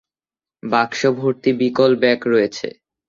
[0.63, 2.67] বাক্স ভর্তি ব্রিকলব্যাক রয়েছে!